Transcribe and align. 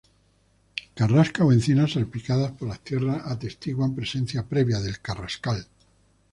Carrascas 0.95 1.45
o 1.45 1.51
encinas 1.53 1.91
salpicadas 1.91 2.53
por 2.53 2.67
las 2.69 2.81
sierras 2.83 3.21
atestiguan 3.23 3.93
presencia 3.93 4.47
previa 4.47 4.79
del 4.79 4.99
carrascal. 4.99 5.67